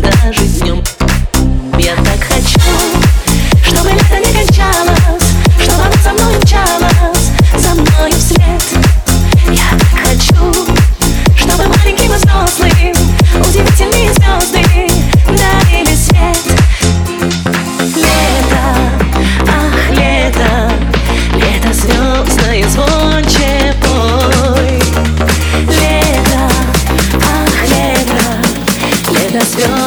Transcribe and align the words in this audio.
даже 0.00 0.46
днем. 0.58 1.01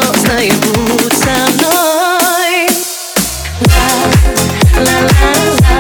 Лето 0.06 0.20
звездное 0.20 0.52
будь 0.62 1.14
со 1.14 1.36
мной. 1.54 2.68
Ла, 3.62 3.88
ла, 4.78 4.96
ла, 4.96 5.32
ла, 5.56 5.80